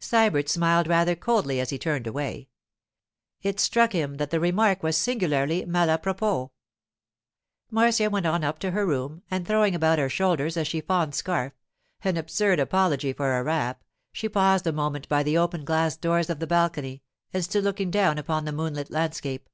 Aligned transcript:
Sybert 0.00 0.48
smiled 0.48 0.86
rather 0.86 1.14
coldly 1.14 1.60
as 1.60 1.68
he 1.68 1.76
turned 1.78 2.06
away. 2.06 2.48
It 3.42 3.60
struck 3.60 3.92
him 3.92 4.14
that 4.16 4.30
the 4.30 4.40
remark 4.40 4.82
was 4.82 4.96
singularly 4.96 5.66
malapropos. 5.66 6.48
Marcia 7.70 8.08
went 8.08 8.24
on 8.24 8.42
up 8.42 8.58
to 8.60 8.70
her 8.70 8.86
room, 8.86 9.22
and 9.30 9.46
throwing 9.46 9.74
about 9.74 9.98
her 9.98 10.08
shoulders 10.08 10.56
a 10.56 10.64
chiffon 10.64 11.12
scarf, 11.12 11.52
an 12.02 12.16
absurd 12.16 12.60
apology 12.60 13.12
for 13.12 13.36
a 13.36 13.42
wrap, 13.44 13.84
she 14.10 14.26
paused 14.26 14.66
a 14.66 14.72
moment 14.72 15.06
by 15.10 15.22
the 15.22 15.36
open 15.36 15.66
glass 15.66 15.98
doors 15.98 16.30
of 16.30 16.38
the 16.38 16.46
balcony 16.46 17.02
and 17.34 17.44
stood 17.44 17.64
looking 17.64 17.90
down 17.90 18.16
upon 18.16 18.46
the 18.46 18.52
moonlit 18.52 18.90
landscape. 18.90 19.50